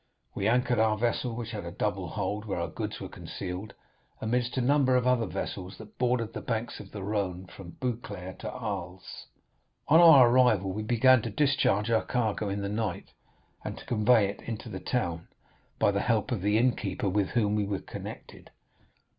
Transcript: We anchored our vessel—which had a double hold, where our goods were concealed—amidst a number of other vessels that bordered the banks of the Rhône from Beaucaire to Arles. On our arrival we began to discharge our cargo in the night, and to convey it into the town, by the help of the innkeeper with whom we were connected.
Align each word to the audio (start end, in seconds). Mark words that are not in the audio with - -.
We 0.33 0.47
anchored 0.47 0.79
our 0.79 0.97
vessel—which 0.97 1.51
had 1.51 1.63
a 1.63 1.69
double 1.71 2.07
hold, 2.07 2.45
where 2.45 2.59
our 2.59 2.69
goods 2.69 2.99
were 2.99 3.07
concealed—amidst 3.07 4.57
a 4.57 4.59
number 4.61 4.95
of 4.95 5.05
other 5.05 5.27
vessels 5.27 5.77
that 5.77 5.99
bordered 5.99 6.33
the 6.33 6.41
banks 6.41 6.79
of 6.79 6.89
the 6.89 7.01
Rhône 7.01 7.51
from 7.51 7.77
Beaucaire 7.79 8.33
to 8.39 8.49
Arles. 8.51 9.27
On 9.87 9.99
our 9.99 10.27
arrival 10.27 10.71
we 10.73 10.81
began 10.81 11.21
to 11.21 11.29
discharge 11.29 11.91
our 11.91 12.01
cargo 12.03 12.49
in 12.49 12.61
the 12.61 12.67
night, 12.67 13.09
and 13.63 13.77
to 13.77 13.85
convey 13.85 14.27
it 14.27 14.41
into 14.41 14.69
the 14.69 14.79
town, 14.79 15.27
by 15.77 15.91
the 15.91 16.01
help 16.01 16.31
of 16.31 16.41
the 16.41 16.57
innkeeper 16.57 17.07
with 17.07 17.29
whom 17.29 17.53
we 17.53 17.65
were 17.65 17.77
connected. 17.77 18.49